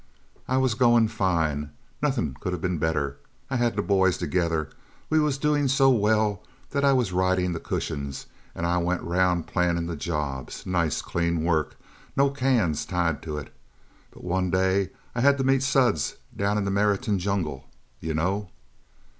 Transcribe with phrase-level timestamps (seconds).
[0.47, 1.69] "I was going fine.
[2.01, 3.17] Nothing could of been better.
[3.51, 4.71] I had the boys together.
[5.11, 8.25] We was doing so well that I was riding the cushions
[8.55, 10.65] and I went around planning the jobs.
[10.65, 11.75] Nice, clean work.
[12.17, 13.53] No cans tied to it.
[14.09, 17.69] But one day I had to meet Suds down in the Meriton Jungle.
[17.99, 18.49] You know?"